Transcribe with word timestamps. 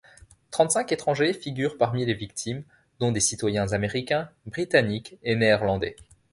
Trente-cinq 0.49 0.91
étrangers 0.93 1.31
figurent 1.31 1.77
parmi 1.77 2.03
les 2.07 2.15
victimes, 2.15 2.63
dont 2.99 3.11
des 3.11 3.19
citoyens 3.19 3.71
américains, 3.71 4.31
britanniques 4.47 5.19
et 5.21 5.35
néerlandais. 5.35 5.95